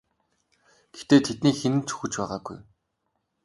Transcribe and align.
Гэхдээ 0.93 1.21
тэдний 1.25 1.55
хэн 1.59 1.73
нь 1.77 1.85
ч 1.85 1.87
үхэж 1.95 2.13
байгаагүй. 2.19 2.57